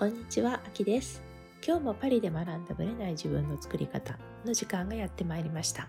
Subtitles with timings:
[0.00, 1.20] こんにちは、あきです。
[1.62, 5.88] 今日もパリで学んだブレない自分の作り方の時間がやってまいりました。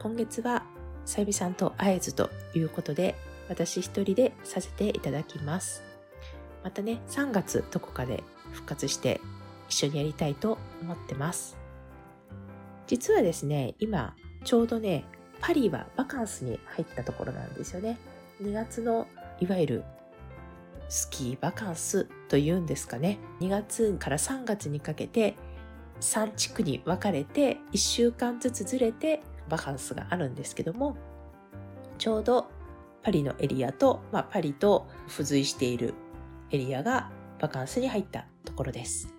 [0.00, 0.64] 今月は
[1.04, 3.14] さゆみさんと会えずということで、
[3.50, 5.82] 私一人でさせていただきます。
[6.64, 9.20] またね、3月どこかで復活して
[9.68, 11.58] 一緒にやりたいと思ってます。
[12.86, 15.04] 実はですね、今ちょうどね、
[15.42, 17.98] パリはバカンスに入ったところなんですよね。
[18.40, 19.06] 2月の
[19.40, 19.84] いわゆる
[20.88, 23.18] スキーバカンスというんですかね。
[23.40, 25.36] 2月から3月にかけて
[26.00, 30.96] 3地区に分かれて1週間ずつずれてバカンスがあるんですけども、
[31.98, 32.48] ちょうど
[33.02, 35.94] パリのエリアと、まあ、パリと付随している
[36.50, 39.14] エリアがバカンスに入ったところです。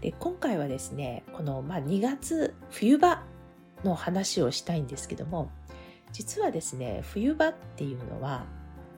[0.00, 3.22] で今回はですね、この、まあ、2月冬場
[3.84, 5.50] の話をしたいんですけども、
[6.12, 8.44] 実はですね、冬場っていうのは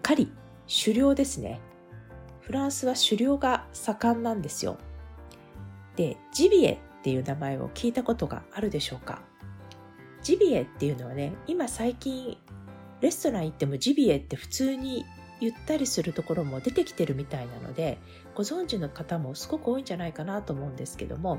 [0.03, 0.33] 狩り、
[0.85, 1.61] 狩猟ですね。
[2.47, 4.77] フランスは狩猟が盛んなんですよ。
[5.97, 9.23] で、ジビエっていう名前を聞いたことがあるでしょうか？
[10.23, 12.37] ジビエっていうのはね、今最近
[13.01, 15.05] レストラン行ってもジビエって普通に
[15.41, 17.99] 言ったりするところも出てきてるみたいなので、
[18.35, 21.39] ご存知の方もすごく多いんじゃないかなと思うんですけども、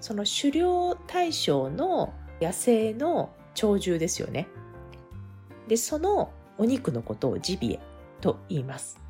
[0.00, 4.46] その狩猟対象の野生の鳥獣ですよね。
[5.68, 7.80] で、そのお肉のことをジビエ
[8.20, 9.00] と言います。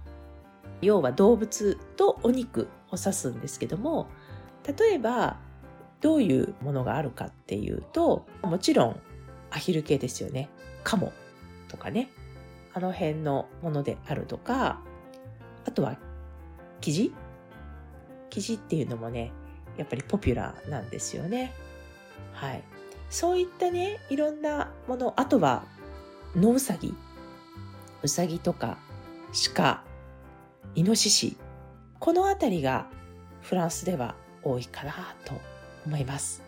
[0.83, 4.09] 要は動物とお肉を指すんですけども、
[4.79, 5.39] 例えば
[6.01, 9.01] どういうものがあるかっていうと、もちろん
[9.51, 10.49] アヒル系ですよね。
[10.85, 11.13] カモ
[11.69, 12.11] とかね。
[12.75, 14.81] あの辺のものであるとか、
[15.65, 15.97] あとは
[16.81, 17.15] キジ？
[18.29, 19.33] キジっていうのもね、
[19.79, 21.55] やっぱりポピュラーなんですよね。
[22.35, 22.63] はい。
[23.09, 25.65] そういったね、いろんなもの、あとは
[26.35, 26.95] 野ウサギ。
[28.03, 28.77] ウサギとか
[29.55, 29.83] 鹿、
[30.75, 31.37] イノシシ。
[31.99, 32.89] このあたりが
[33.41, 34.93] フランスでは多いかな
[35.25, 35.35] と
[35.87, 36.43] 思います。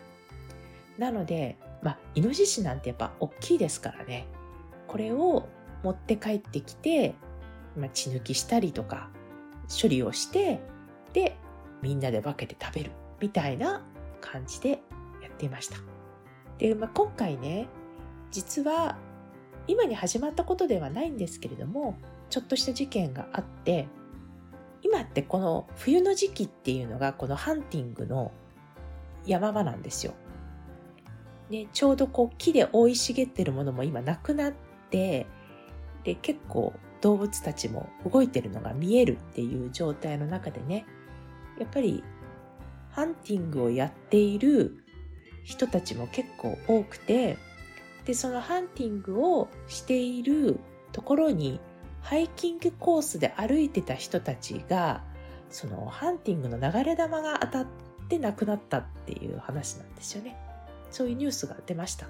[0.98, 4.26] なので、まあ、イノシシなんてやっぱ大きいですからね。
[4.86, 5.48] これを
[5.82, 7.14] 持って帰ってきて、
[7.76, 9.10] まあ、血抜きしたりとか、
[9.68, 10.60] 処理をして、
[11.12, 11.36] で、
[11.82, 12.90] みんなで分けて食べる
[13.20, 13.84] みたいな
[14.20, 14.82] 感じで
[15.22, 15.76] やっていました。
[16.58, 17.68] で、まあ、今回ね、
[18.30, 18.98] 実は
[19.66, 21.96] 今に始まったことではないんですけれども、
[22.30, 23.86] ちょっとした事件があって、
[24.82, 28.32] 今ってこの冬の時期っていうのがこのハンティングの
[29.26, 30.14] 山場なんですよ。
[31.50, 34.52] ね、ちょうどこう木で生い茂ってるものも今なくなっ
[34.90, 35.26] て、
[36.04, 40.84] で、結構動物たちも動いてるのが見えるっていう状態の中でね、
[41.58, 42.04] やっぱり
[42.90, 44.84] ハンティングをやっている
[45.44, 47.38] 人たちも結構多くて、
[48.04, 50.58] で、そのハンティングをしている
[50.92, 51.60] ところに
[52.02, 55.02] ハイキングコースで歩いてた人たちが、
[55.50, 57.66] そのハンティングの流れ弾が当たっ
[58.08, 60.36] て亡くなったっていう話なんですよね。
[60.90, 62.06] そういうニュースが出ました。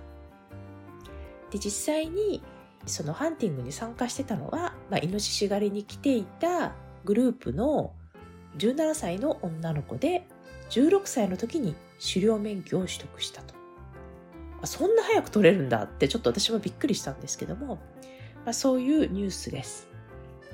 [1.50, 2.42] で、実際に
[2.86, 6.72] そのハンティングに参加してたのは、まあ、イノシシ狩りに来ていた
[7.04, 7.92] グループの
[8.58, 10.26] 17歳の女の子で、
[10.70, 13.54] 16歳の時に狩猟免許を取得したと。
[14.64, 17.78] そんな早く取れるんだってちょっと私もびっくりしたんですけども、
[18.48, 19.88] まあ、そういうニュースです。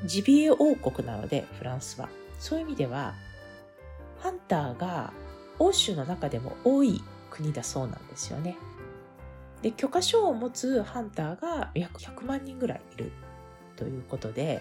[0.04, 2.08] ジビエ王国なので、フランスは。
[2.40, 3.14] そういう意味では、
[4.18, 5.12] ハンターが
[5.60, 7.00] 欧州の中でも多い
[7.30, 8.56] 国だそうなんですよね。
[9.62, 13.12] で、許可証を持つハンターが約100万人ぐらいいる
[13.76, 14.60] ということで、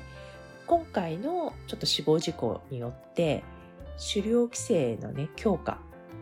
[0.68, 3.44] 今回のちょっと死亡事故によって、
[4.14, 5.80] 狩猟規制のね、強化。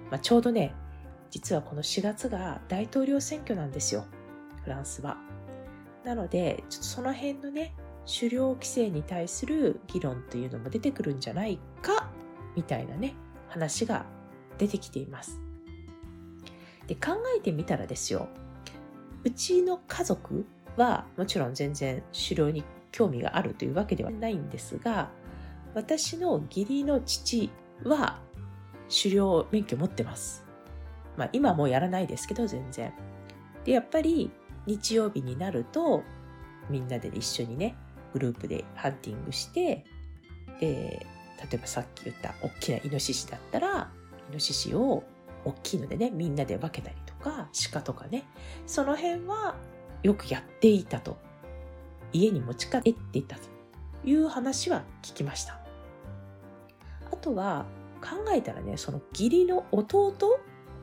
[0.09, 0.73] まあ、ちょうどね、
[1.29, 4.05] 実はこの4月が大統領選挙なんですよ。
[4.63, 5.17] フランスは。
[6.03, 7.73] なので、ちょっとその辺のね、
[8.05, 12.09] 狩猟規制に対する議論というのも出てくるんじゃないか、
[12.55, 13.13] みたいなね、
[13.47, 14.05] 話が
[14.57, 15.39] 出てきています。
[16.87, 18.27] で、考えてみたらですよ。
[19.23, 20.45] うちの家族
[20.77, 25.11] はもちろん全然狩猟に興味があるというわけではないんですが、
[25.73, 27.49] 私の義理の父
[27.83, 28.19] は
[28.89, 30.43] 狩猟免許持ってます。
[31.17, 32.91] まあ今もうやらないですけど全然。
[33.63, 34.31] で、やっぱり
[34.65, 36.03] 日曜日になると
[36.69, 37.75] みんなで一緒にね、
[38.13, 39.85] グループでハンティングして、
[40.59, 41.05] で、
[41.41, 43.91] 例えばさっき言った大きなイノシシだったら、
[44.29, 45.03] イノシシを
[45.43, 48.23] 大きいのでね、みんなで分けたりとか、鹿とかね、
[48.67, 49.55] その辺は
[50.03, 51.17] よくやっていたと。
[52.13, 53.43] 家に持ち帰っていたと
[54.03, 55.59] いう話は聞きました。
[57.11, 57.65] あとは
[58.01, 60.13] 考えたらね、その義理の弟、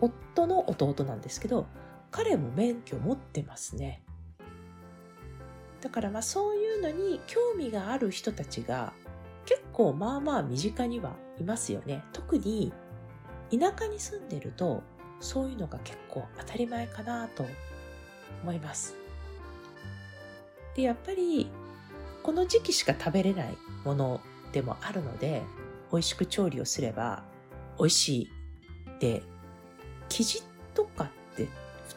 [0.00, 1.66] 夫の弟なんですけど、
[2.10, 4.02] 彼も免許持ってますね。
[5.80, 8.92] だからまあそういうのに興味がある人たちが
[9.44, 12.04] 結構まあまあ身近にはいますよね。
[12.12, 12.72] 特に
[13.50, 14.82] 田舎に住んでると
[15.20, 17.46] そういうのが結構当たり前かなと
[18.42, 18.94] 思います。
[20.74, 21.50] で、やっぱり
[22.22, 24.20] この時期しか食べれないもの
[24.52, 25.42] でもあるので
[25.90, 27.22] 美味しく調理をすれば
[27.78, 28.30] 美味しい
[29.00, 29.22] で
[30.08, 30.42] 生地
[30.74, 31.17] とかって普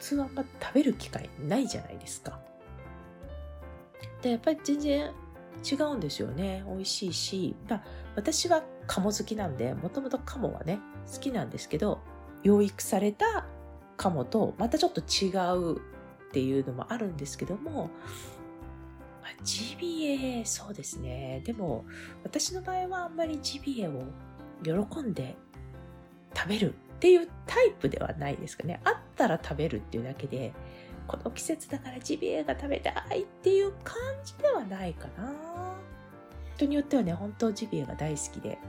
[0.02, 2.40] 通はあんま食べる機会ないじゃないですか。
[4.22, 5.12] でやっぱり全然
[5.72, 6.64] 違うんですよね。
[6.68, 7.84] 美味しいし、まあ、
[8.16, 10.80] 私は鴨好きなんでもともと鴨はね
[11.12, 12.00] 好きなんですけど
[12.44, 13.46] 養育された
[13.98, 15.80] 鴨とまたちょっと違うっ
[16.32, 17.90] ていうのもあるんですけども、
[19.22, 21.42] まあ、ジビエそうですね。
[21.46, 21.86] でも
[22.24, 24.04] 私の場合はあんまりジビエを
[24.64, 25.36] 喜んで
[26.36, 28.80] 食べるっていうタイプではないですかね。
[28.84, 30.54] あったら食べるっていうだけで
[31.08, 35.34] この季節だからジビエが食べたいっていう感じではないかな。
[36.58, 38.60] 人によってはね本当ジビエが大好きで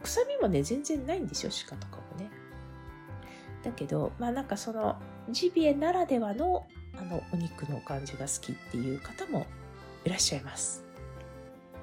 [0.00, 2.30] 臭みもね全然ないんですよ鹿とかもね。
[3.64, 4.94] だけどまあなんかその
[5.28, 9.44] ジビエならではのあのお肉の感じが好きっていう方も
[10.04, 10.84] いらっしゃいます。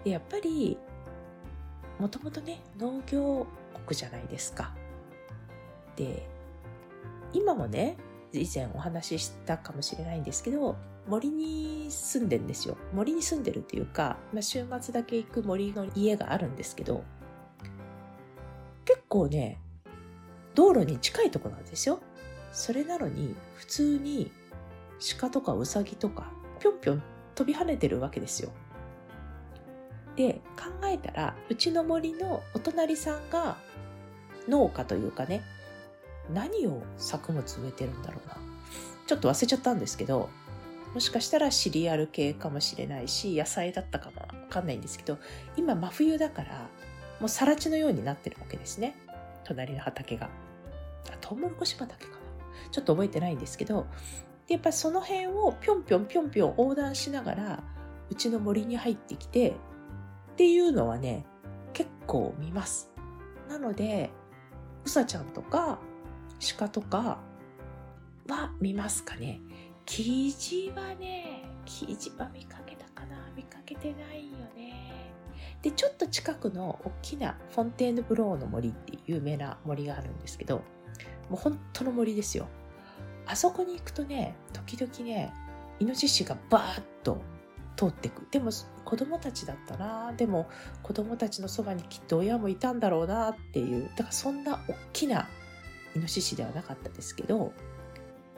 [0.06, 0.78] でやっぱり
[2.00, 3.45] もともとね農業
[3.86, 4.79] 国じゃないですか。
[6.00, 6.25] で
[7.34, 7.98] 今もね
[8.31, 12.78] 以前お話ししたかもしれないんですけど森に住んでんですよ。
[12.94, 17.04] 森に住んでるっていうか、まあ、週末だけ行く森の家があるんですけど
[18.86, 19.60] 結構ね
[20.56, 22.00] 道路に近いとこなんですよ。
[22.52, 24.31] それなのに普通に
[25.19, 27.04] 鹿とかウサギとかぴょんぴょん
[27.36, 28.52] 飛び跳ねてるわけですよ。
[30.16, 33.57] で考えたらうちの森のお隣さんが
[34.48, 35.42] 農家というかね
[36.34, 38.38] 何を作物植えてるんだろうな。
[39.08, 40.30] ちょっと忘れちゃったんですけど、
[40.94, 45.18] もしかしたらシリアル系かもしれないし、野菜だったかもわかんないんですけど、
[45.56, 46.68] 今真冬だから、
[47.20, 48.96] もう更地のようになってるわけですね。
[49.44, 50.30] 隣の畑が。
[51.22, 52.18] トウモロコシ畑かな。
[52.72, 53.88] ちょっと覚えてないんですけど、
[54.48, 57.64] やっぱその辺をぴょんぴょんぴょんぴょん横断しながら、
[58.10, 61.26] うちの森に入ってきて、っていうのはね、
[61.74, 62.92] 結構見ます。
[63.48, 64.10] なので、
[64.86, 65.80] うさちゃんとか、
[66.58, 67.20] 鹿とか
[68.28, 69.40] は見ますかね。
[69.86, 73.18] キジはねキジは見かけたかな。
[73.36, 75.14] 見かけてないよね。
[75.62, 80.58] でちょっと近くの大きなフォンテーヌブローの森っていう有名な森があるんですけど
[81.30, 82.48] もう本当の森ですよ。
[83.26, 85.34] あそこに行くとね時々ね
[85.80, 87.22] イノシシがバーッと
[87.76, 88.28] 通ってく。
[88.32, 88.52] でも
[88.86, 90.14] 子供たちだったな。
[90.14, 90.50] でも
[90.84, 93.90] 子供たちのそばにきっと親もいたんだろうなっていう。
[93.96, 95.28] だからそんな大きな
[95.96, 97.54] イノシシではなかったですけど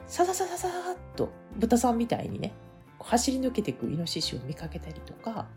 [0.06, 2.52] さささささっと豚さんみたいにね
[2.98, 5.48] 走り抜けていくイノシシを見かけたりとか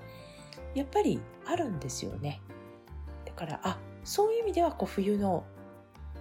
[0.74, 2.42] やっぱりあるんですよね。
[3.26, 5.44] だからあそういう意味ではこう冬の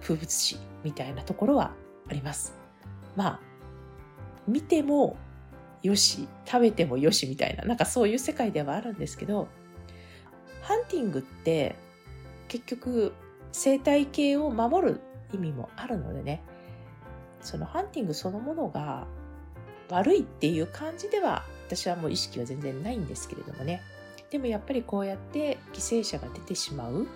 [0.01, 1.73] 風物詩みたいなところは
[2.09, 2.53] あります。
[3.15, 3.39] まあ
[4.47, 5.17] 見ても
[5.81, 9.47] よし食べてもよしみたいななんかそういう世界ではあるんですけど
[10.61, 11.75] ハンティングって
[12.47, 13.13] 結局
[13.51, 15.01] 生態系を守る
[15.33, 16.43] 意味もあるのでね
[17.41, 19.07] そのハンティングそのものが
[19.89, 23.81] 悪いっていう感じでは私はもう意識は全然ないんですけれどもね
[24.31, 27.07] でもやっぱりこうやって犠牲者が出てしまう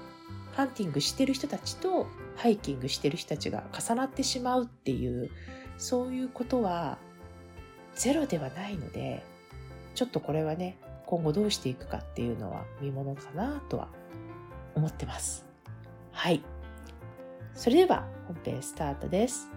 [0.55, 5.29] ハンティングしてる人たちとハイキングしてる人たちが重なってしまうっていう
[5.77, 6.97] そういうことは
[7.95, 9.23] ゼロではないので
[9.95, 13.87] ちょっとこれはね今後どうしていくかっていうのは見ものかなとは
[14.75, 15.45] 思ってます。
[16.11, 16.43] はい。
[17.59, 19.49] それでは本編スタートです。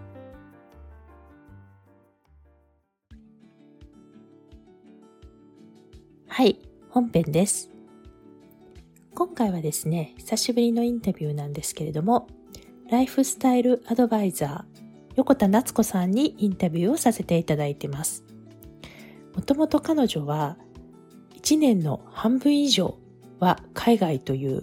[6.27, 7.71] はい、本編です。
[9.15, 12.27] 今回はですね、久しぶりのインタビューなんですけれども、
[12.91, 14.81] ライフスタイルアドバイザー、
[15.15, 18.25] 横田夏子さんにインタビューをさせていただいてます。
[19.33, 20.57] もともと彼女は
[21.35, 22.97] 1年の半分以上
[23.39, 24.61] は海外という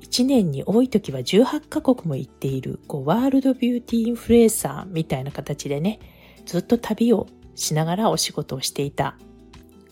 [0.00, 6.00] 1年に多い時は18カ国も行っているこうワールドビューティーインフルエンサーみたいな形でね
[6.46, 9.16] ずっと旅をしながらお仕事をしていた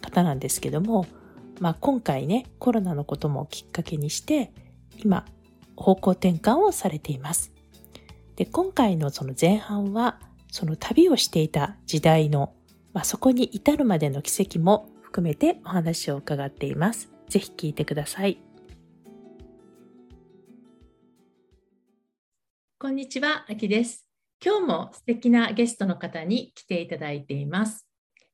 [0.00, 1.06] 方なんですけども、
[1.60, 4.52] まあ、今回ねコロナのこともきっかけにして
[4.96, 5.24] 今
[5.76, 7.52] 方向転換をされています。
[8.36, 12.54] で今回のその前半はその旅をしていた時代の、
[12.92, 17.10] まあ、そこに至るまでの奇跡も含めてお話を伺っています。
[17.28, 18.47] ぜひ聞いてください。
[22.80, 24.06] こんにちは、あきです。
[24.40, 27.88] 今日も素敵なゲストの方に来ていただいています。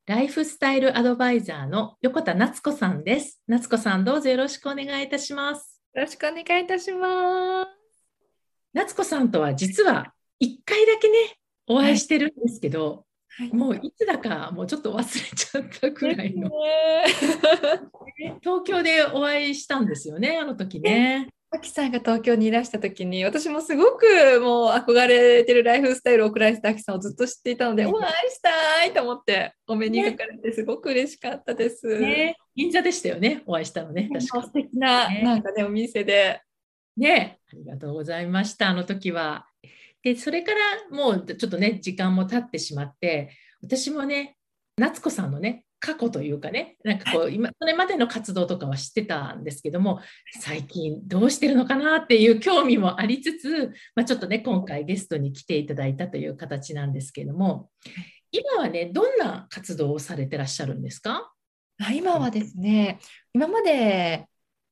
[0.05, 3.41] ライフスタイルアドバイザーの横田夏子さんです。
[3.47, 5.81] 夏子さん、どうぞよろしくお願いいたします。
[5.95, 7.71] ろしくお願いいたします。
[8.75, 16.51] 夏子さんとは実は1回だけねお会いしてるんですけど、はいもういつだかもうちょっと忘れちゃったくらいの、
[18.43, 21.31] 東京でお会いしたんですよねあの時ね。
[21.55, 31.99] あきさんが東京にいらした時に私もすごくもう憧れてるライフスタイルを送られてたあきさんをずっと知っていたので、ねお会いしたいと思ってお目にかかれてすごく嬉しかったです。
[31.99, 32.37] ね。
[32.57, 33.43] 銀座でしたよね。
[33.47, 34.09] お会いしたのね。
[34.13, 35.23] 確か素敵な、ね。
[35.23, 36.41] なんかねお店で。
[36.97, 37.39] ね。
[37.53, 39.47] ありがとうございましたあの時は。
[40.03, 43.31] でそれからもうちょっとね時間も経ってしまって
[43.63, 44.37] 私もね
[44.77, 50.00] 夏子さんのね過去というかねなんかこう今それまでの活動とかは知ってたんですけども
[50.41, 57.69] 最近どうしてるのかなっていう興味もありつつ、まあ、ちょっとね今回ゲストに来ていただいたという形なんですけれども
[58.33, 61.31] 今はねどんな活動をされてらっしゃるんですか？
[61.83, 62.99] あ今はですね
[63.35, 64.25] 今まで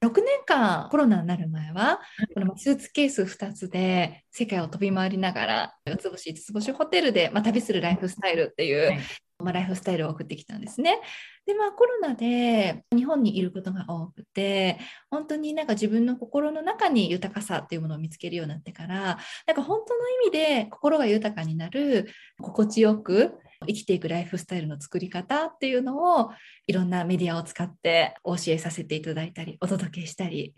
[0.02, 2.00] 6年間コロナになる前は
[2.34, 9.00] このスーツケース2つで世界を飛び回りながら4つ星5つ星ホテルで、まあ、旅するライフスタイルっていう、はい
[9.42, 11.00] まあ、ライフスタイルを送ってきたんですね。
[11.46, 14.78] でまあコロナで日本にいることが多くて
[15.10, 22.08] 本当になんか自分の心の中に豊かさっていうものを見つけるようになってからなんか本当の意味で心が豊かになる
[22.40, 23.34] 心地よく
[23.66, 26.30] 生きていくライフスタイルの作り方っていうのを
[26.66, 30.54] いろんなメディアを使ってお教えさせていただいたりお届けしたり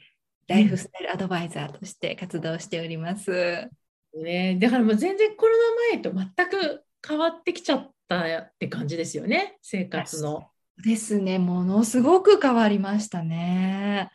[0.48, 3.70] ライフスタイルアドバイザーとして活動しております。
[4.14, 5.52] ね、だからもう全然コロ
[5.92, 10.48] ナ前と全く変わってきちゃったって感じですよね生活の。
[10.82, 14.10] ですねものすごく変わりましたね。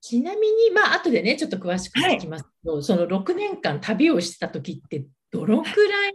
[0.00, 6.14] ちなみにまあ後でねちょっと詳しく聞きますけど、その6年間旅をしてた時ってどのくらい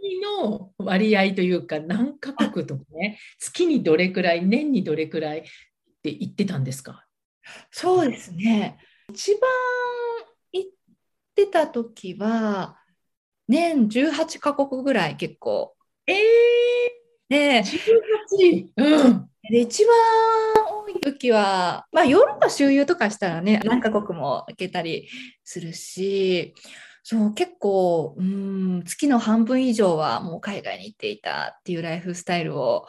[0.50, 5.44] の割合というか何カ国とかね月にどれくらい年にどれくらいっ
[6.02, 7.06] て言ってたんですか？
[7.70, 8.80] そうですね。
[9.14, 9.42] 一番
[10.52, 10.72] 行っ
[11.36, 12.80] てた時は
[13.48, 15.76] 年18カ国ぐらい結構。
[16.08, 16.20] えでー、
[17.30, 18.68] 18!
[18.78, 19.96] うんで一番
[20.86, 25.08] 多い時は、まあ、ヨーロッパ周遊とかしたらね何カ国も行けたり
[25.44, 26.56] するし
[27.04, 32.88] そう結構うん月の半分以上はもう海外に行っていたっていうライフスタイルを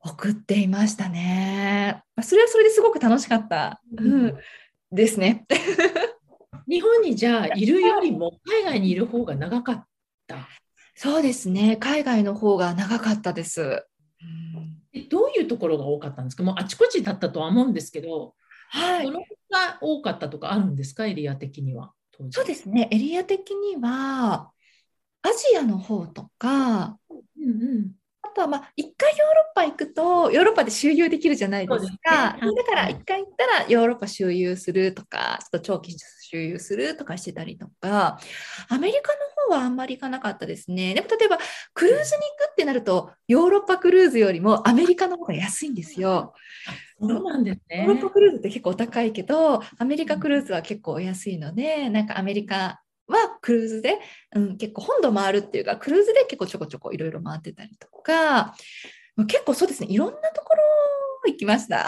[0.00, 2.02] 送っていましたね。
[2.14, 4.38] まあそれはそれですごく楽しかった、うん、
[4.90, 5.44] ですね。
[6.68, 9.86] 日本にじゃあいるよりも海外にいる方が長かっ
[10.26, 10.48] た？
[10.96, 11.76] そうですね。
[11.76, 13.86] 海外の方が長かったです。
[15.10, 16.42] どういうところが多かったんですか？
[16.42, 18.34] もうあちこちだったとは思うんですけど、
[18.70, 19.06] はい。
[19.06, 21.06] どのが多かったとかあるんですか？
[21.06, 21.92] エリア的には
[22.30, 22.88] そうですね。
[22.90, 24.50] エリア的には
[25.22, 27.48] アジアの方とかうんう
[27.78, 31.86] んあとはまあ一回ヨーロッパ行くとヨーロッパで周遊できるじゃないですか。
[31.86, 32.00] すね。
[32.10, 38.18] はいだから一回行ったらヨーロッパ周遊するとかちょっと長期周遊するとかしてたりとか
[38.70, 40.94] アメリカの方はあんまり行かなかったですね。
[40.94, 41.38] でも例えば
[41.74, 42.04] クルーズに行
[42.48, 46.34] くってなるとヨーロッパクルーズよりもアメリカの方が安いんですよ。
[47.00, 53.98] そうなんですねヨーロッパクルーズって結構お高いけどアメリカクルーズは結構お安いのでなんかアメリカはクルーズで、
[54.34, 58.54] うん、結構本土回るっていうかクルーズで結構ちょこちょこいろいろ回ってたりとか
[59.28, 60.62] 結構そうですねいろんなところ
[61.26, 61.86] 行きました。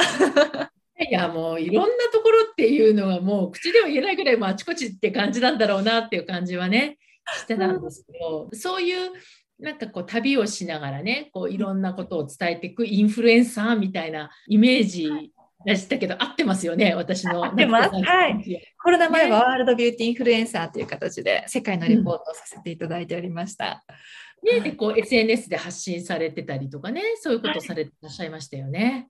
[1.00, 6.98] いやもういろんなところっていうのはもう口では言えないぐらいもうあちこちって感じなんだろうなっていう感じはね
[7.36, 9.12] してたんですけど、そういう
[9.58, 15.32] なんかこう旅をしながらねこういろんなことを伝えていくインフルエンサーみたいなイメージ
[15.64, 17.44] でしたけど合ってますよね私の。
[17.44, 23.84] 合ってますはいコロナ前はワールドビューティーインフルエンサーという形で世界のレポートをさせていただいておりました。
[24.40, 29.08] ね、でこう SNS で発信されてたりとかねそういうことをされてらっしゃいましたよね。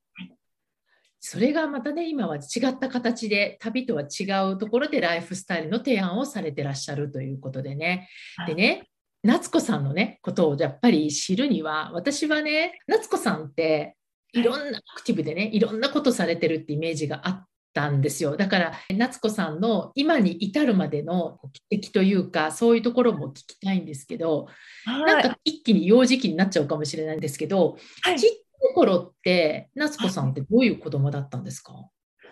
[1.20, 8.08] それがまたね今は違った形で旅とは違うところでライフスタイルの提案をされてらっしゃるということでね。
[8.46, 8.88] でね
[9.24, 13.96] 夏子さんのねことをやっぱり知るには私はね夏子さんって
[14.32, 14.42] い。
[14.42, 18.36] ろんなアクティブでねいろんなことされてるってイメージがあったんですよ。
[18.36, 24.48] だから夏子さんの今に至るまでの経歴というかそういうところも聞きたいんですけど
[24.86, 28.20] なんか一気に幼児期になっちゃうかもしれないんですけど、はい。
[28.20, 31.72] ちっちゃい頃って夏子さんってどういう子供だったんですか、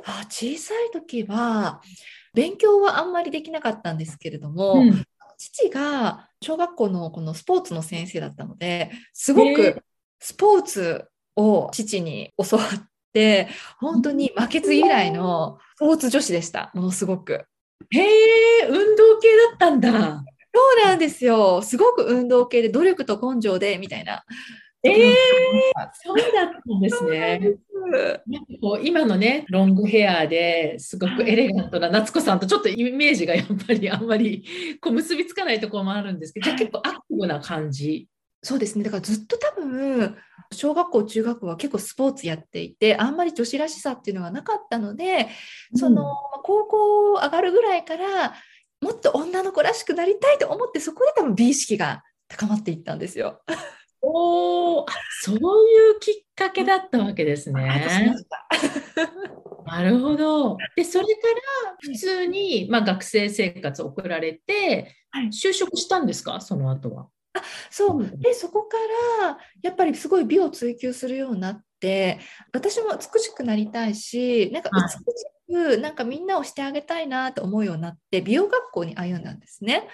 [0.04, 1.80] あ小さい時は
[2.34, 5.04] 勉強はあんまりできなかったんですけれども、うん
[5.38, 9.82] 父が小学校のこのスポーツの先生だったのですごく
[10.18, 17.44] スポーツを父に教わって本当に負けず嫌いのスポーツ女子でしたものすごく。
[17.90, 19.90] へえ運動系だったんだ。
[20.54, 24.24] そうなんですよすごく運動系で努力と根性でみたいな。
[24.86, 27.40] えー、そうだったんですね。
[28.26, 34.44] なんかこう今のねロングヘアですごくエレガントな夏子さんとちょっとイメージがやっぱりあんまり
[34.80, 38.08] こう結びつかないところもあるんですけど、結構アクティブな感じ
[38.42, 40.16] そうですねだからずっと多分
[40.52, 45.28] 小学校中学校は結構スポーツやっていてあんまり女子らしさっていうのがなかったので、
[45.74, 46.14] その
[46.44, 48.34] 高校上がるぐらいから
[48.80, 53.40] もっと女の子らしくなりたいと思ってそこで多分美意識が高まっていったんですよ。
[54.02, 54.86] おお、
[55.22, 55.38] そうい
[55.96, 57.62] うきっかけだったわけですね。
[59.66, 60.56] なるほど。
[60.76, 61.16] で、それから
[61.80, 64.94] 普通に、まあ、学生生活を送られて、
[65.32, 67.08] 就職したんですか、その後は。
[67.36, 68.78] あそうでそこか
[69.20, 72.18] らやっぱりすごい美を追求するようになって
[72.54, 79.86] 私も美しくなりたいしなんか美しく、なんかみんなをしてあげたいなと思うようになって美容学校に歩んだんですね。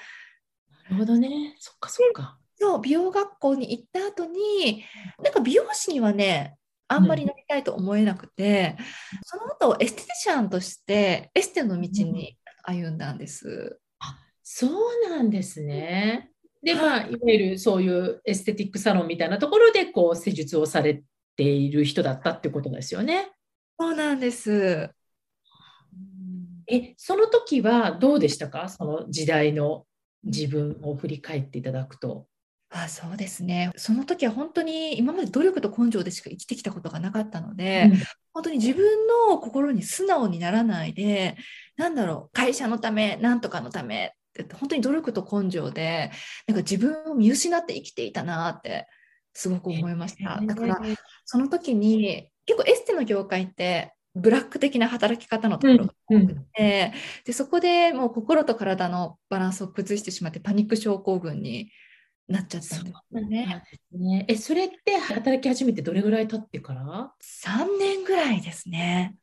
[0.84, 2.38] なるほどねそっかそっか。
[2.62, 4.84] そう美容学校に行った後に
[5.20, 6.54] なんか美容師にはね
[6.86, 8.84] あんまりなりたいと思えなくて、うん、
[9.24, 13.48] その後エステティシャンとしてエステの道に歩んだんです。
[13.48, 16.30] うん、あそうなんですね。
[16.62, 21.02] でまあいわゆるそういうエステティックサロンみたいなところでこう施術をされ
[21.34, 23.32] ている人だったってことですよね。
[23.80, 24.88] そうなんです。
[26.68, 28.68] えその時はどうでしたか？
[28.68, 29.84] その時代の
[30.22, 32.28] 自分を振り返っていただくと。
[32.74, 33.70] あそうですね。
[33.76, 37.98] その時は本当に今まで努力と根性でしか生きてきたことがなかったので、うん、
[38.32, 41.36] 本当に自分の心に素直にならないで
[41.76, 46.10] なんだろう会社のためなんとかのためって本当に努力と根性で
[46.46, 48.86] なんか自分を見失って生きていたなって
[49.34, 50.40] すごく思いました。
[50.42, 50.80] だから
[51.26, 56.30] その時に結構エステの業界ってブラック的な働き方のところが多くて、うん。
[56.30, 56.44] うん、
[57.24, 61.70] でそこでもう心と体のバランスを崩してしまってパニック症候群に
[62.28, 63.64] なっちゃったんですね。
[63.92, 64.24] ね。
[64.28, 69.16] えそれって働き始めてどれぐらい経ってから？3年ぐらいですね。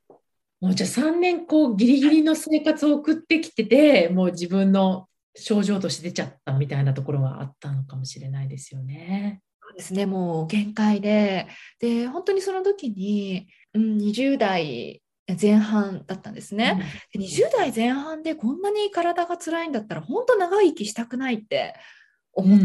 [0.61, 9.41] もうじゃあ3年こうギリギリの生活を送ってきててもう自分の症状として出ちゃったみたいなところがあったのかもしれないですよね。
[9.61, 10.05] そうですね。
[10.05, 11.47] もう限界で。
[11.79, 15.01] で本当にその時に、うん、20代
[15.39, 16.81] 前半だったんですね、
[17.13, 21.75] うん、20代前半でこんなに体が辛いんだったら本当長生きしたくないって
[22.33, 22.59] 思っ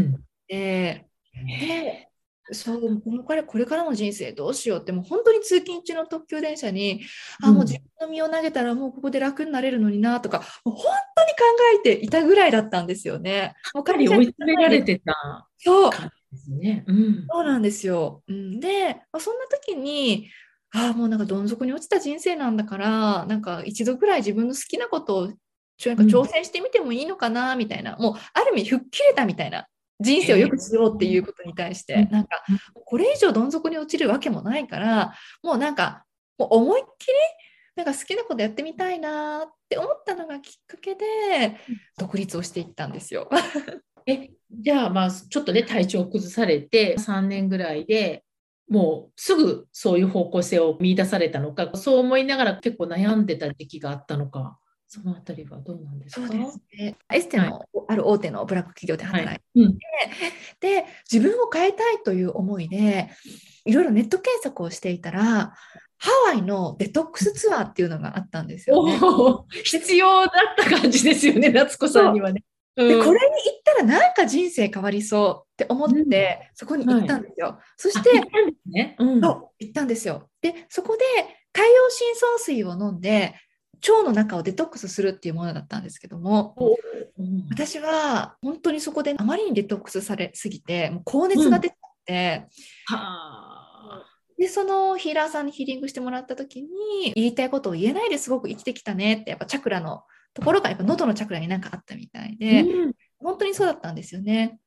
[0.47, 2.09] て、うん、で
[2.51, 7.01] そうこのからこれからの人生どうしようってもう本当に通勤中の特急電車に、
[7.41, 11.35] うん、あもう自分の身を投げたらもうここで楽になれるのになとかもう本当に考
[11.75, 13.55] えていたぐらいだったんですよね。
[13.73, 15.91] もうかり追い詰められてたそう。
[15.91, 18.21] ですね、うん、そうなんですよ。
[18.27, 20.29] うん、で、まあ、そんな時に
[20.71, 25.21] ああもうなんかどん底に落ちた人生なんだからなんか一度ぐらい自分の好きなことを
[25.85, 29.67] なんか挑戦してみてもいいのかなみたいな、うん、もうある意味吹っ切れたみたいな
[29.99, 36.05] 人生をよくしようっていうことに対して、なんかこれ以上どん底に落ちるわけもないからもうなんか
[36.37, 37.13] もう思いっきり
[37.75, 41.05] なんか好きなことやってみたいなって思ったのがきっかけで
[41.97, 43.29] 独立をしていったんですよ。
[44.07, 48.23] えじゃあまあちょっとね体調を崩されて3年ぐらいで
[48.69, 54.59] もうすぐそういう方向性を見出されたのかそう思いながら結構悩んでた時期があったのか。
[54.87, 56.27] そのあたりはどうなんですか？
[56.27, 56.95] そうですね。
[57.11, 59.41] エステのある大手のブラック企業で働いて、はい。
[59.55, 59.77] うん、
[60.59, 63.09] で、自分を変えたいという思いで、
[63.65, 65.53] いろいろネット検索をしていたら、
[65.97, 68.99] ハワイのデトックスツアーっていうのがあったんですよ、ね、
[69.63, 72.43] 必要だった感じですよね、夏子さんにはね。
[72.75, 72.85] う。
[72.85, 77.47] ん、でこれに行ったらなんか人生変わりそうって思って、そこに行ったんですよ。
[77.47, 80.29] はい、そして行ったんですね、行ったんですよ。
[80.41, 81.03] でそこで
[81.53, 83.33] 海洋深層水を飲んで
[83.81, 86.75] 腸の中をデトックスするっていうものだったんですけども、う。
[87.23, 92.47] ん、私は本当にそこであまりにデトックスされすぎてもう高熱が出ちゃって、
[94.37, 104.59] うん、でそのヒーラーさんにヒーリングしてもらった時に言いたいことを言えないですごく生きてきたねってやっぱチャクラのところがやっぱ喉のチャクラになんかあったみたいで、うん、本当にそうだったんですよね。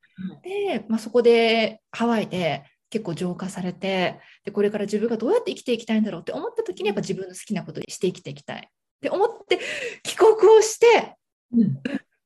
[0.43, 9.59] で、まあ、そこでハワイで結構浄化されてでこれから自分がどうやって生きていきたいんだろうって思った時にやっぱ自分の好きなことにして生きていきたいって思って
[10.03, 11.17] 帰国をして、
[11.53, 11.81] うん、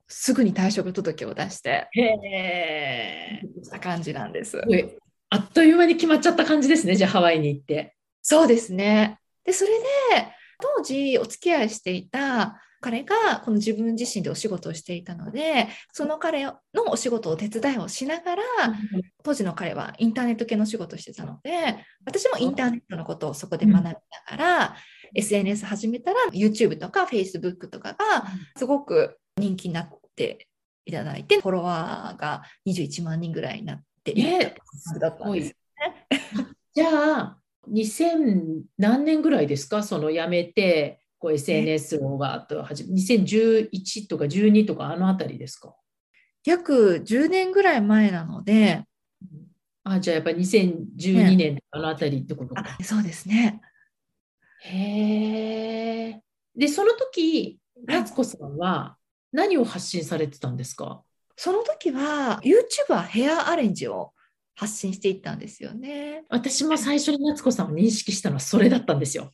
[0.09, 1.89] すぐに退職届を出して
[3.63, 4.61] した感じなんです。
[5.29, 7.95] あっという間に決まっちゃった感じですねじゃあハワイに行って。
[8.23, 9.87] そうですねでそれで
[10.61, 16.59] 当時お付き合いしていた彼がこの自分自身でお仕事をしていたのでその彼の
[16.91, 18.43] お仕事を手伝いをしながら、
[19.23, 23.95] 当時の彼はインターネット系の仕事をしてたので私もインターネットのことをそこで学びな
[24.29, 24.77] がら、
[25.15, 27.97] SNS 始めたら YouTube とか Facebook とかが
[28.57, 30.49] すごく人気になって
[30.85, 34.23] いただいて、フォロワーが21万人ぐらいになってい
[34.99, 35.55] だったんですよ
[35.89, 36.09] ね。
[36.75, 37.39] じゃあ、
[37.71, 39.83] 2000何年ぐらいですか？
[39.83, 45.73] その辞めて、こう SNS をわーっと始め、2011とか12とかあのあたりですか？
[46.45, 48.83] 約10年ぐらい前なので、
[49.85, 52.77] あ、じゃあやっぱり2012年あのあたりってことか。
[52.81, 53.61] あそうですね。
[54.65, 56.21] へえ。
[56.57, 58.97] で、その時、夏子さんは
[59.31, 61.05] 何を発信されてたんですか？
[61.37, 64.13] その時は YouTuber ヘアアレンジを
[64.57, 66.25] 発信していったんですよね。
[66.29, 69.33] 私も最初に夏子さんを認識したのはそれだったんですよ。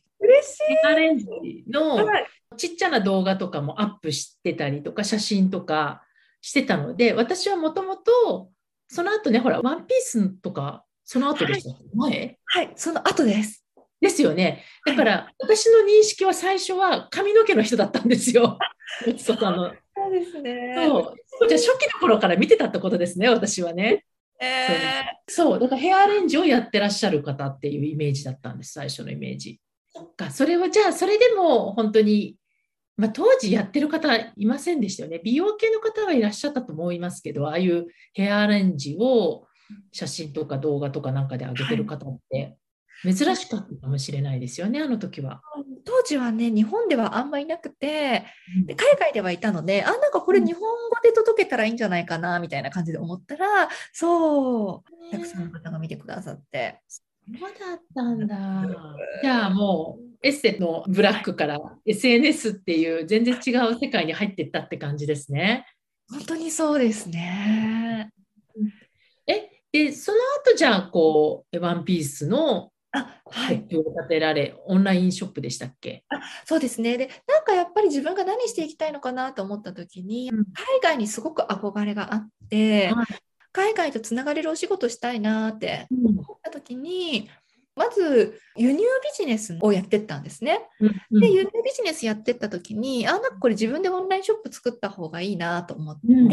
[0.85, 1.25] アアレンジ
[1.69, 2.25] のはい
[2.57, 6.03] ちっちゃな動画とかもアップしてたりとか写真とか
[6.41, 8.49] してたので、私はもともと
[8.87, 12.37] その後ね、ほら、ワンピースとかその後でした、前？
[12.45, 13.63] はい、その後です。
[14.01, 14.63] ですよね。
[14.85, 18.57] だから、私の認識は最初は髪の毛の人だったんですよ。
[19.17, 19.37] そう
[20.11, 21.47] ですねそう。
[21.47, 24.05] じゃあ初期の頃から見てたってことですね、私はね。
[24.41, 29.59] えそう、だからヘアアレンジをやってらっしゃる方っていうイメージだったんです、最初のイメージ。
[29.99, 32.37] そっか、それはじゃあ、それでも本当に、
[32.95, 35.19] まあ、当時やってる方いませんでしたよね。
[35.23, 39.47] 美容系の方はいらっしゃったと思いますけど、ああいうヘアアレンジを
[39.91, 42.57] 写真とか動画とかなんかで上げてる方って
[43.03, 45.41] 珍しかったかもしれないですよね、あの時は。
[45.85, 48.25] 当時はね、日本ではあんまいなくて、
[48.65, 50.67] でう海外ではいたので、あ、なんかこれうん日本語
[51.01, 56.81] で届けたらいいんじゃないかな、みたいな感じで思ったら、そう、たくさんの方が見てくださって。
[57.37, 58.95] そうだったんだ。
[59.21, 65.65] じゃあもうエッセのブラックから SNS っていう全然違う世界に入っていったって感じですね。
[66.09, 68.11] 本当にそうですね。
[69.27, 73.55] え、で、その後じゃあこう、ワンピースのあ、シはい。
[73.55, 76.03] を立てられ、オンラインショップでしたっけ？
[76.45, 76.97] そうですね。
[76.97, 83.05] で、なんかやっぱり自分が何していきたいのかなと思った時に、うん海外にすごく憧れがあって、はい
[83.51, 86.19] 海外とつながれるお仕事したいなってうん。
[86.19, 87.29] 思った時に、
[87.75, 88.83] まず輸入ビ
[89.17, 90.67] ジネスをやってったんですね。
[90.81, 96.29] うんで、輸入ビジネスやってった時に、あ、なんかこれ自分でオンラインショップ作った方がいいなと思って、うん。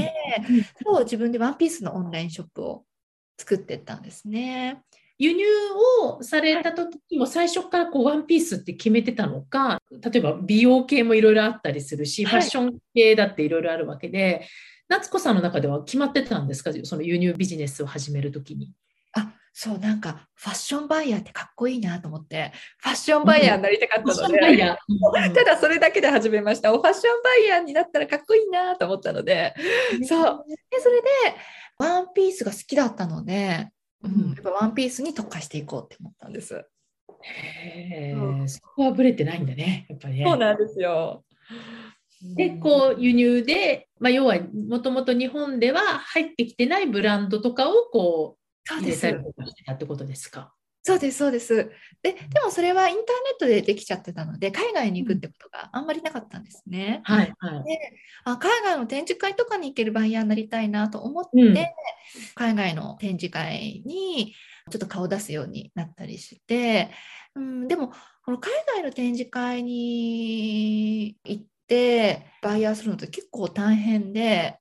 [0.85, 2.85] そう自分でワンピースのオンラインショップを
[3.38, 4.83] 作ってったんですね。
[5.18, 5.44] 輸入
[6.02, 12.40] をされた時も最初からこうワンピースって決めてたのか、例えば美容系もいろいろあったりするし、はい。
[12.40, 14.46] ファッション系だっていろいろあるわけで、
[14.88, 16.72] 夏子さんの中では決まってたんですか？
[16.85, 18.72] その輸入ビジネスを始めるときに。
[19.14, 24.77] あ、そう、なんかファッションバイヤーってかっこいいなと思って、ファッションバイヤーになりたかったので、
[25.35, 26.70] ただそれだけで始めました。
[26.70, 29.55] ファッションバイヤーになったらかっこいいなと思ったので、
[30.07, 30.44] そう。
[30.70, 31.09] で、それで、
[31.79, 33.68] ワンピースが好きだったので、
[34.03, 36.55] うん、やっぱワンピースに特化していこうって思ったんです。
[37.22, 40.37] へうえ、そこはぶれてないんだね、やっぱりね。
[40.37, 41.25] なんですよ。
[42.22, 44.37] で、こう輸入で、まあ、要は
[44.68, 50.52] もともと日本では入ってきてないブランドとかをこうそうです入れたりとかしてたってことですか？
[50.83, 51.55] そうです、そうです。
[52.00, 57.00] で、でもそれはインターネットでできちゃってたので、海外に行くってことがあんまりなかったんですね。
[57.02, 57.64] はいはい。
[57.64, 57.81] で
[58.24, 61.57] あ海外の展示会とかに行けるバイヤーになりたいなと思って、うん
[62.37, 64.33] 海外の展示会に
[64.70, 66.90] ちょっと顔を出すようになったりして、
[67.35, 67.92] うん、でも
[68.24, 71.48] この海外の展示会に行って
[72.42, 74.59] バイヤーするのって結構大変で、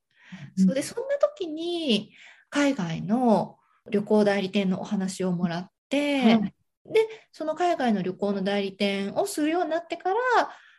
[0.57, 2.11] それでそんな時に
[2.49, 3.57] 海外の
[3.89, 6.53] 旅行代理店のお話をもらって、はい。
[6.87, 10.15] でその海外の旅行の代理店をするようになってから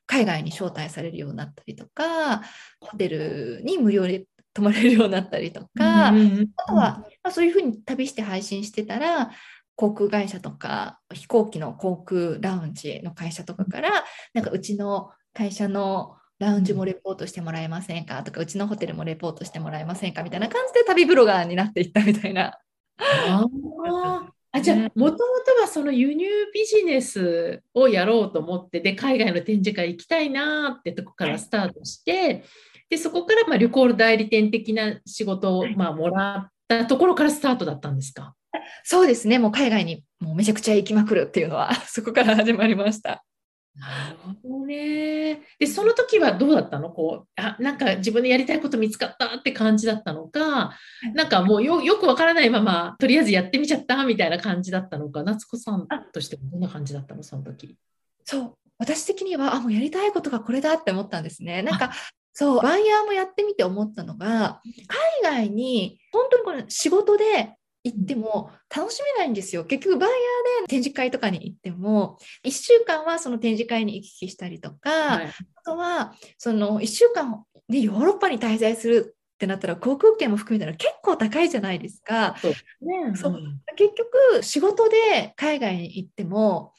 [0.06, 2.42] 海外に招待されるようになったりとか
[2.80, 6.48] ホテルに無料で泊まれるようになったりとか、うんうんうん。
[6.56, 9.30] あとは、まあ、そういうふうに旅して配信してたら
[9.74, 18.22] 航空会社とか飛行機の航空ラウンジの会社とかからなんかうちの会社のラウンジもレポートしてもらえませんか？
[18.22, 20.22] とかうちのホテルもレポートしてもらえませんか？
[20.22, 22.59] みたいな感じで旅ブロガーになっていったみたいな。
[22.99, 32.44] あじゃあねもともとはその輸入ビジネスをやろうと思ってで海外の展示会行きたいなーってとこからスタートして
[32.88, 38.35] でそこからまあ旅行代理店的な仕事をまあもらったところからスタートだったんですか？
[38.83, 39.38] そうですね。
[39.38, 43.22] もう海外にもうめちゃくちゃ行きまくるっていうのは そこから始まりました。
[43.78, 45.42] なるほどね。
[45.58, 46.90] で、その時はどうだったの？
[46.90, 50.76] こう、あ、なんか自分でやりたいこと見つかったって感じだったのか、
[51.14, 57.22] なんかもうよよくわからないまま、とりあえずやってみちゃったみたいな感じだったのか、夏子さんとしてはどんな感じだったの？
[57.22, 57.76] その時。
[58.24, 58.54] そう。
[58.78, 61.62] 私的にはあもうやりたいことがこれだって思ったんですね。
[61.62, 61.92] なんか
[62.34, 64.60] そうバイヤーもやってみて思ったのが
[65.22, 67.55] 海外に本当にこの仕事で
[67.87, 69.64] 行っても楽しめないんですよ。
[69.64, 75.27] 結局バイヤーで展示会とかに行っても1週間はその展示会に行き来したりとか、はい。
[75.27, 82.37] あとはその1週間でヨーロッパに滞在するってなったら航空券も含めたら結構高いじゃないですか。
[82.42, 82.53] そう。
[82.53, 83.40] ね、そう。
[83.77, 86.72] 結局仕事で海外に行っても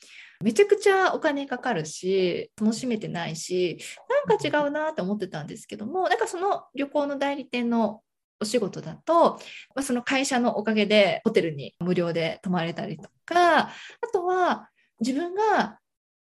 [0.44, 3.80] めちゃくちゃお金かかるし楽しめてないし
[4.28, 8.02] なんか違うなって思ってたんですけどもなんかその旅行の代理店の
[8.40, 9.40] お仕事だと、
[9.76, 13.72] まあ、その会社のおかげでホテルに無料で泊まれたりとかあ
[14.14, 14.70] とは
[15.00, 15.80] 自分が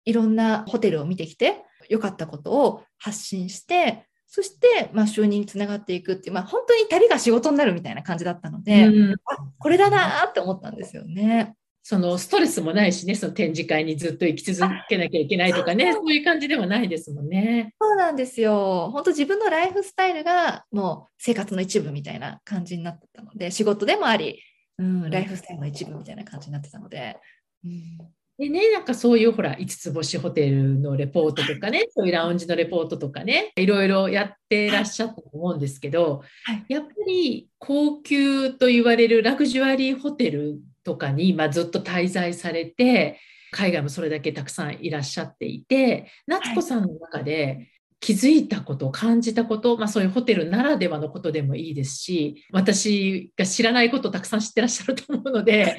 [0.06, 9.18] いろんなホテルを見てきて良かったことを発信してそして、まあ、収入につながっていくっていう、まあ、本当に旅が仕事になるみたいな感じだったので、うん、あ
[9.60, 11.56] これだなって思ったんですよね。
[11.84, 17.74] そのストレスもないしね、その展示会にずっと行き続けなきゃいけないとかね、そういう感じではないですもんね。
[17.82, 18.90] そうなんですよ。
[18.94, 24.40] 本当自分のライフスタイルがもう生活の一部みたいな感じになってたので、仕事でもあり、
[24.78, 27.18] うん、ライフスタイルの一部みたいな感じになってたので。
[27.66, 27.98] うん
[28.42, 43.20] でね、なんかそういうほら、5つ星ホテルのレポートとかね、そういうラウンジのレポートとかね、いろいろやってらっしゃったと思うんですけど、はい、やっぱり高級と言われるラグジュアリーホテルとかに、まあ、ずっと滞在されて
[43.52, 55.78] 海外もそれだけたくさんいらっしゃっていて夏子さんの中で気づいたこと感じたこと、まあ、そういうホテルならではのことでもいいですし私が知らないことをたくさん知ってらっしゃると思うので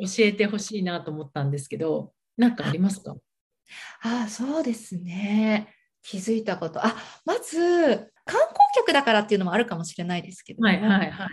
[0.00, 3.16] 教えてほしいなと思ったんですけど何かありますか？
[4.02, 5.68] あそうですね。
[6.02, 6.84] 気づいたこと。
[6.84, 7.58] あまず
[8.26, 11.30] 観光客だからっていうのもあるかもしれないですけど、はいはいはい、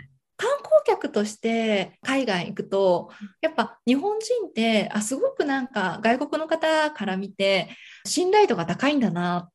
[0.86, 7.68] 客として海外行くとやっぱ日本人ってあすごくなんか外国の方から見て
[8.06, 9.50] 信頼度が高いんだなっ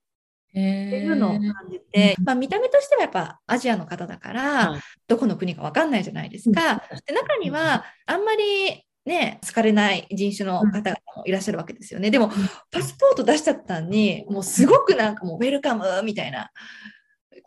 [0.54, 6.84] ていうのを感じて、まあ、見た目としてはやっぱアジアの方だから、はい、どこの国か分かんないじゃないですか。
[7.06, 12.12] で中にはあんまりね、好かれない人種の方々もいらっしゃるわけですよね。
[12.12, 12.30] でも、
[12.70, 16.52] パスポート出しちゃったのに、もうすごくなんかもうウェルカムみたいな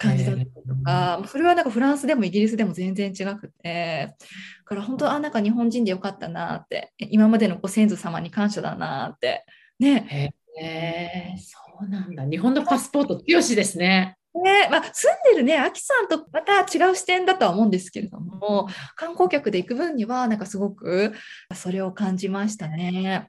[0.01, 9.45] 感じだったりとか、それはなんかフランスでもイギリスでも全然違くて、だから本当、あ、なんか日本人でよかったなって、今までのご先祖様に感謝だなって、
[9.79, 10.35] ね。
[10.57, 12.25] へえそうなんだ。
[12.25, 14.17] 日本のパスポート強しですね。
[14.35, 21.13] ねまあ、住んでるね、アキさんとまた違う視点だとは思うんですけれども、観光客で行く分には、なんかすごく
[21.55, 23.29] それを感じましたね。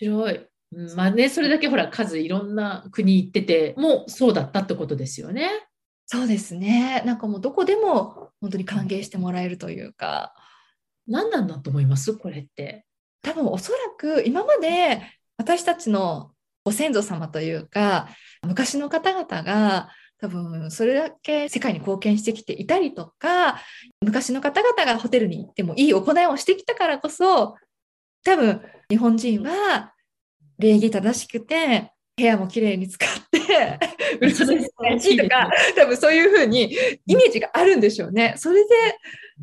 [0.00, 0.46] 面白い。
[0.72, 5.50] うん、まあね、それだけほら、数いろんな国行っててもそうだったってことですよね。
[6.06, 7.02] そうですね。
[7.04, 10.32] なんかもうどこでも本当に歓迎してもらえるというか。
[11.08, 12.14] 何なんだと思います？
[12.14, 12.84] これって。
[13.22, 15.02] 多分おそらく今まで
[15.36, 16.32] 私たちの
[16.64, 18.08] ご先祖様というか
[18.44, 19.88] 昔の方々が
[20.18, 23.60] 多分それだけ世界に貢献してきていたりとか
[24.00, 27.56] 昔の方々がホテルに行ってもいい行いをしてきたからこそ
[28.24, 29.92] 多分日本人は
[30.58, 33.25] 礼儀正しくて部屋もきれいに使って
[34.20, 36.72] うるさいとか 多分そういうふうに
[37.06, 38.34] イメージがあるんでしょうね。
[38.36, 38.74] それで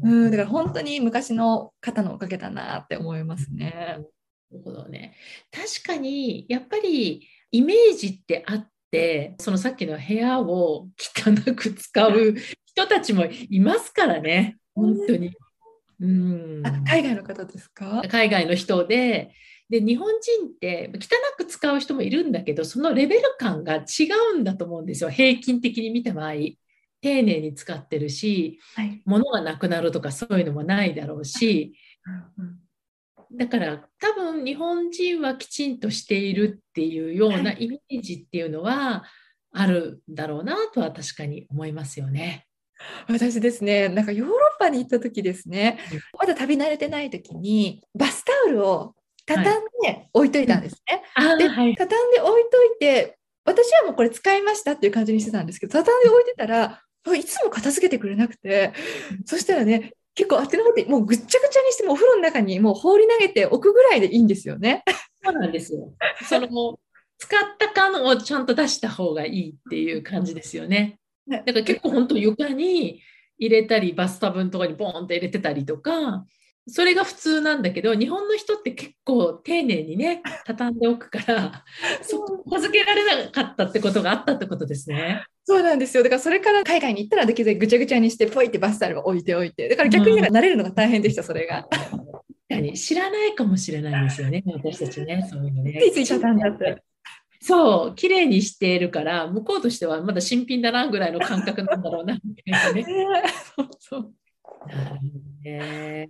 [0.04, 3.74] うんだから本当に昔の方のおかげだなって思いますね。
[3.76, 5.16] なるほどね
[5.52, 12.36] 確かにやっぱりイメージってあってそのさっきの部屋を汚く使う
[12.66, 15.32] 人たちもいますからね本当に。
[16.00, 18.04] うん海外の方ですか？
[18.10, 19.32] 海外の人で
[19.70, 21.00] で日本人って汚
[21.38, 25.10] く使う人もいるんだけどそのレベル感が違うんだと思うんですよ。
[25.10, 26.34] 平均的に見た場合
[27.02, 31.74] 丁寧に使ってるし、はい、物がなくなるとかそういうのもないだろうし、
[33.36, 39.04] だから多分日本人はきちんとしているっていうようなイメージっていうのは
[39.52, 42.48] あるんだろうなとは確かに思いますよね。
[43.08, 45.80] 私ですね、なんかヨーロッパに行った時ですね、
[46.18, 48.96] まだ旅慣れてない時にバスタオルを
[49.26, 51.04] 畳んで置いといたんですね。
[51.14, 56.82] はい、で、はい、畳んで置いといて、私はもうこれ使いましたっていう感じにしてたんですけど、畳んで置いてたら、
[57.16, 58.74] いつも片付けてくれなくて、
[59.26, 64.84] そしたらね、結構あっちの方ってもうぐっちゃぐちゃにしてもお風呂の中にもう放り投げておくぐらいでいいんですよね。
[65.24, 65.94] そうなんですよ。
[66.28, 66.80] その
[67.18, 71.00] 使った感をちゃんと出した方がいいっていう感じですよね。
[71.28, 73.02] だから結構本当床に
[73.38, 76.26] 入れたりバスタブのとこにボーンって入れてたりとか
[76.68, 81.66] それが普通なんだけど日本の人って結構丁寧にね畳んでおくから
[82.02, 85.26] そこ預けられなかったってことがあったってことですね。
[85.46, 91.68] そうなんですよだからそれから海外に行ったらできるだけぐちゃぐちゃにしてポイってバスタオルを置いておいてだから逆に慣れるのが大変でした、それが。
[92.76, 95.80] 知らないかもしれないですよね私たちねそういうのね。
[95.82, 96.82] ついつい畳んだって。
[97.42, 102.86] そう綺麗にしているから向こうとしてはまだ新品だなぐらいの感覚なんだろうなみたいなね。
[103.58, 104.14] そうそう
[105.44, 106.10] ね、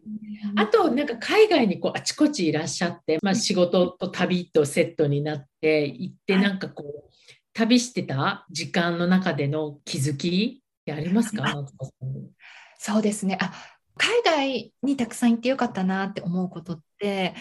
[0.56, 7.14] あとなんか海外にこうあちこちいらっしゃって、まあ、仕事と旅とセットになって行ってなんかこう
[7.54, 11.66] 旅してた時間の中での気づきありますか
[12.78, 13.38] そうですね。
[13.42, 13.52] あ
[13.96, 17.36] 海外にたくさん行ってよかったなって思うことって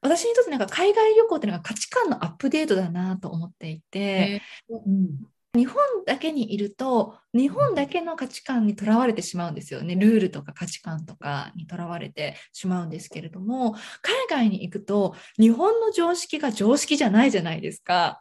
[0.00, 18.18] 私にとってなんか海外旅行っていうのが価値観のアップデートだなと思っていて、うん、日本だけにいると日本だけの価値観にとらわれてしまうんですよねルールとか価値観とかにとらわれてしまうんですけれども海外に行くと日本の常識が常識じゃないじゃないですか。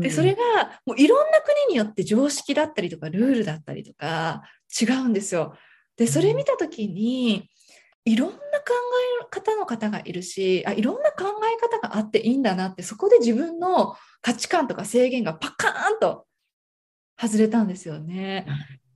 [0.00, 0.40] でそれが
[0.86, 4.42] もういろんな国によって常識だったりとかルールだったりとか
[4.80, 5.54] 違うんですよ。
[5.96, 7.50] でそれ見た時に
[8.06, 8.38] いろんな考
[9.22, 16.26] え方の方がいるしあいろんな考え方があっていいんだなってそこで自分の価値観とか制限がパカーンと
[17.20, 18.46] 外れたんですよね。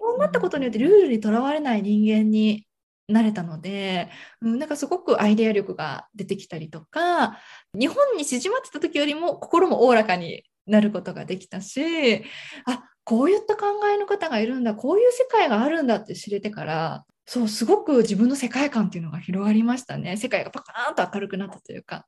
[0.00, 2.66] そうなったことによってルールにとらわれない人間に
[3.08, 4.10] なれたので、
[4.42, 7.38] うん、なんかすごくアイデア力が出てきたりとか
[7.72, 12.22] 日本に縮まってた時よりも心もおおらかになることができたし
[12.66, 22.04] あこういった考えの方がいるんだこういう世界があるんだって知れてからそうすごく自分の世界観っていうのが広がりましたね世界がパカーンと明るくなったというか。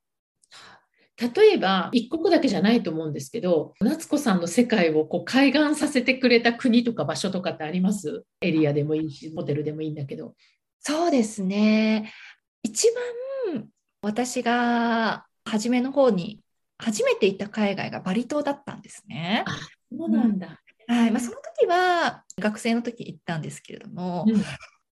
[1.21, 8.25] 例えば一国だけじゃないと思うんですけど夏子さんの世界をこう開眼させてくれた国とか場所とかってあります？
[8.41, 10.35] エリアでもいいしホテルでもいいんだけど。
[10.81, 12.11] そうですね。
[12.63, 12.89] 一
[13.53, 13.69] 番
[14.03, 16.41] 私が初めの方に
[16.79, 19.45] 初めて行った海外がバリ島だったんですね。
[19.47, 19.51] あ
[19.95, 21.11] そうなんだ、はい。
[21.11, 24.43] まあ、その時は学生の時行ったんですけれども、うん、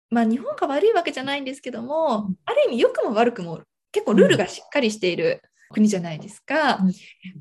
[0.09, 3.61] まあ、日本が悪いわけじゃないんですけども、うん、ある意味良くも悪くも
[3.91, 5.41] 結構ルールがしっかりしている
[5.75, 6.79] 国じゃないですか、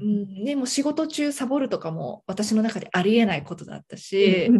[0.01, 4.51] うん、でも仕事中サボるとかも私の中でありえないことだったし、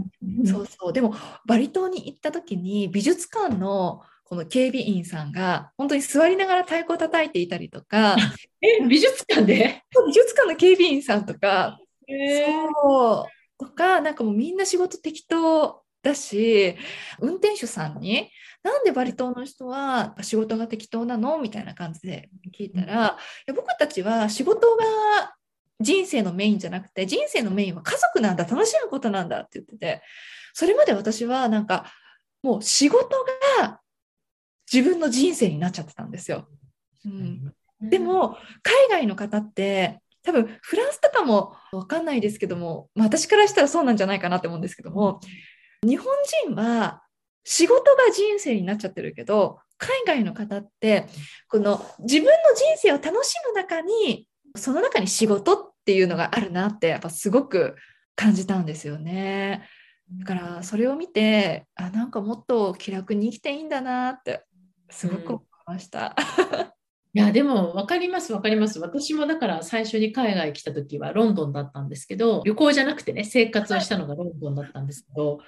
[0.47, 0.93] そうそう。
[0.93, 1.15] でも
[1.47, 8.17] バリ島に行った時に美術館のこの警備員さんが本当に座りながら太鼓を叩いていたりとか
[8.63, 9.83] え美術館で？
[10.07, 13.67] 美術館の警備員さんとか、そう。
[13.67, 16.77] とかなんかもうみんな仕事適当だし
[17.21, 18.29] 運転手さんに
[18.65, 23.11] 「なんでバリ島の人は仕事が適当なの?」みたいな感じで聞いたら、うん、い
[23.47, 24.85] や僕たちは仕事が
[25.79, 30.03] 人生のメインじゃなくて人生のメインは家族なんだ楽しむことなんだって言ってて
[30.55, 31.93] それまで私はなんか
[32.43, 33.09] もう仕事
[33.61, 33.81] が
[34.73, 36.49] 自分の人生になっちゃってたんですよ。
[37.05, 45.21] うん、でも海外の方って多分フランスとかも分かんないですけども、まあ、私からしたらそうなんじゃないかなって思うんですけども
[45.87, 46.07] 日本
[46.47, 47.04] 人は
[47.45, 51.07] 仕事が人生になっちゃってるけど海外の方って
[51.49, 54.27] この自分の人生を楽しむ中に
[54.57, 57.77] その中に仕事っていうのがあるなってやっぱすごく
[58.17, 59.69] 感じたんですよね。
[60.19, 64.45] だからそれを見てあなんかもっと気楽に生きていいんだなって
[64.91, 66.15] すごく思いました。
[66.59, 66.75] うん
[67.17, 68.81] いや、でも分かります、分かります。
[68.81, 75.39] 私もだから最初に海外来た時はロンドンだったんですけど、旅行じゃなくてね、生活をしたのがロンドンだったんですけど、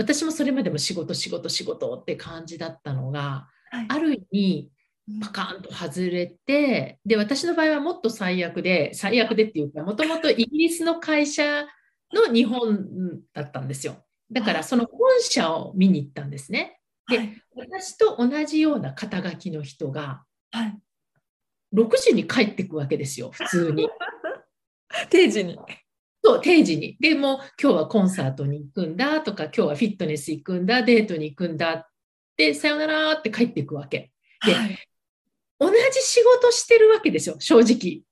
[0.00, 4.72] 私もそれまでも仕事、仕事、仕事って感じだったのが、はい、ある意味、
[5.20, 11.66] パカーンと外れて、で、私の場合はもっと最悪で、最悪でっていうか、もともとイギリスの会社
[12.12, 14.04] の日本だったんですよ。
[14.30, 16.80] だからその本社を見に行ったんですね。
[17.08, 20.78] で、はい、私と同じような肩書きの人が、はい
[21.74, 23.88] 6時に帰ってくわけですよ、普通に。
[25.08, 25.56] 定時に。
[26.22, 26.96] そう、定時に。
[27.00, 31.86] でも、今日はコンサートに行くんだとか、今日はフィットネス行くんだ、デートに行くんだっ
[32.36, 34.10] て、さよならって帰っていくわけ。
[34.44, 34.78] で、はい、
[35.58, 38.02] 同じ仕事してるわけですよ、正直。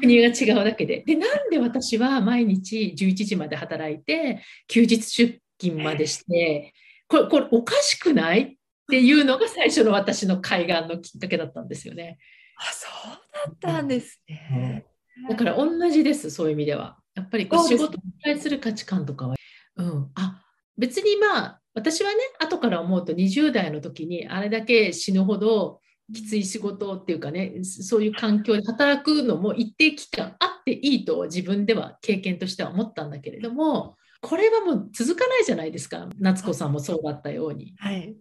[0.00, 1.02] 国が違うだけで。
[1.06, 6.74] で、なんで私は毎日11時まで働いて、休日出勤までして、
[7.08, 8.56] これ、これおかしくないっ
[8.90, 12.18] ていうのが最初の私の海岸のきっかけだったんですよね。
[12.56, 13.10] あそう
[13.46, 14.84] だったんですね。
[15.28, 16.98] だから同じです、そういう意味では。
[17.14, 19.36] やっぱりこう仕事に対する価値観とかは、
[19.76, 20.42] うん、あ
[20.76, 25.80] 別にまあ私はね後から思うと20代の時にあれだけ死ぬほど
[26.12, 36.08] きつい仕事っていうかねそういう環境で働くのも一定期間あっていいと自分では経験としては思ったんだけれどもこれはもう続かないじゃないですか。
[36.18, 37.74] 夏子さんもそうだったように。
[37.76, 38.16] はい。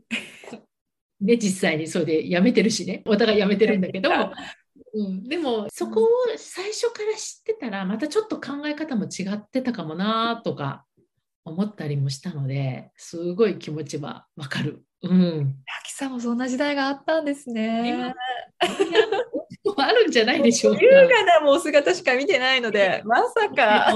[1.21, 3.03] で実際にそれで辞めてるしね。
[3.05, 4.09] お互い辞めてるんだけど、
[4.93, 10.85] うん、でもそこを最初から知ってたらまたちょっと考え方も違ってたかもなとか
[11.45, 14.83] 思ったりもしたのですごい気持ちはわかる。
[15.01, 15.55] うん。
[15.85, 18.13] きさんもそんな時代があったんですね。
[19.75, 20.81] あるんじゃないでしょうか。
[20.81, 23.93] 優雅なもう姿しか見てないので、まさか。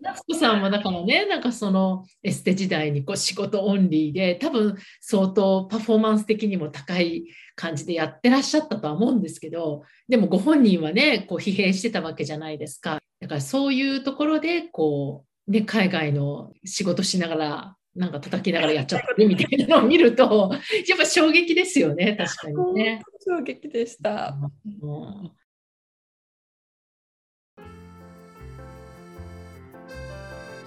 [0.00, 12.98] 夏子さんもだからね、なんかそのエステ時代にこう仕事オンリーで、多分相当パフォーマンス的にも高い感じでやってらっしゃったとは思うんですけど、でもご本人はね、こう疲弊してたわけじゃないですか。
[13.20, 20.50] だからそういうところでこうね、海外の仕事しながら、なんか叩きながらやっちゃってるみたいなのを見ると、
[20.88, 23.02] やっぱ衝撃ですよね、確かにね。
[23.26, 24.36] 衝撃でした。
[24.82, 25.30] うん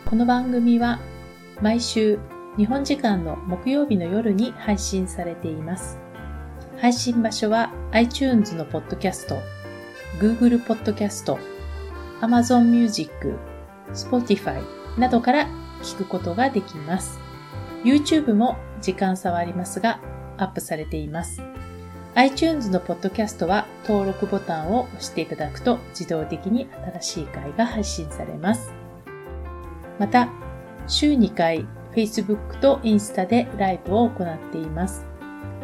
[0.08, 1.00] この番組は
[1.64, 2.20] 毎週
[2.58, 6.05] 日本時間の木曜日の夜に配信されています。
[6.78, 9.40] 配信場所は iTunes のポッドキャスト、
[10.20, 11.40] Google ポッドキャスト、
[12.20, 13.38] Amazon Music、
[13.94, 14.62] Spotify
[15.00, 15.48] などから
[15.82, 17.18] 聞くことができます。
[17.86, 20.02] YouTube も時間差はありますが
[20.38, 21.42] アップされています。
[22.16, 26.68] iTunes のポッドキャストは登録ボタンを押していただくと自動的に
[27.00, 28.74] 新しい回が配信されます。
[29.98, 30.30] また、
[30.88, 35.15] 週2回 Facebook とインスタでライブを行っています。